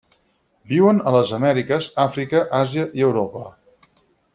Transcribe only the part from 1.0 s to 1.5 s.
a les